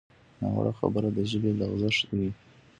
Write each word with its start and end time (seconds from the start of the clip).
ناوړه 0.41 0.71
خبره 0.79 1.09
د 1.13 1.19
ژبې 1.31 1.51
لغزش 1.59 1.97
وي 2.17 2.29